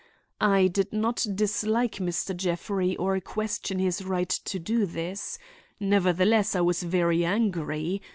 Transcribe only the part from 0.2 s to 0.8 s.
I